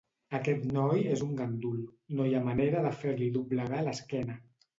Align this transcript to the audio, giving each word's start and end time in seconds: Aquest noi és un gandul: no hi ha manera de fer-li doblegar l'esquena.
Aquest 0.35 0.63
noi 0.77 1.03
és 1.15 1.21
un 1.25 1.35
gandul: 1.41 1.83
no 2.15 2.25
hi 2.25 2.33
ha 2.37 2.41
manera 2.49 2.83
de 2.87 2.93
fer-li 3.03 3.29
doblegar 3.37 3.85
l'esquena. 3.91 4.41